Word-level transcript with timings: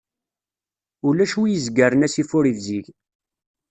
Ulac 1.07 1.33
wi 1.39 1.47
izegren 1.55 2.05
asif 2.05 2.29
ur 2.37 2.45
ibzig. 2.51 2.85